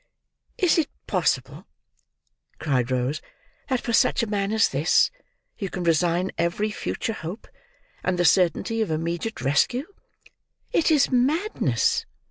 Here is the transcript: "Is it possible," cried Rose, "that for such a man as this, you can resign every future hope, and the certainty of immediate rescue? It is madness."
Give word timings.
"Is 0.57 0.79
it 0.79 0.87
possible," 1.05 1.67
cried 2.57 2.89
Rose, 2.89 3.21
"that 3.69 3.81
for 3.81 3.93
such 3.93 4.23
a 4.23 4.27
man 4.27 4.51
as 4.51 4.69
this, 4.69 5.11
you 5.59 5.69
can 5.69 5.83
resign 5.83 6.31
every 6.39 6.71
future 6.71 7.13
hope, 7.13 7.47
and 8.03 8.17
the 8.17 8.25
certainty 8.25 8.81
of 8.81 8.89
immediate 8.89 9.41
rescue? 9.41 9.85
It 10.71 10.89
is 10.89 11.11
madness." 11.11 12.07